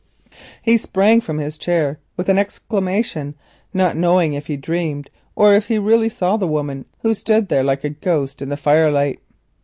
He 0.63 0.77
sprang 0.79 1.21
from 1.21 1.37
his 1.37 1.59
chair 1.59 1.99
with 2.17 2.27
an 2.27 2.39
exclamation, 2.39 3.35
not 3.71 3.95
knowing 3.95 4.33
if 4.33 4.47
he 4.47 4.57
dreamed 4.57 5.11
or 5.35 5.53
if 5.53 5.67
he 5.67 5.77
really 5.77 6.09
saw 6.09 6.37
the 6.37 6.47
woman 6.47 6.85
who 7.03 7.13
stood 7.13 7.49
there 7.49 7.63
like 7.63 7.83
a 7.83 7.89
ghost 7.91 8.41
in 8.41 8.49
the 8.49 8.57
firelight. 8.57 9.19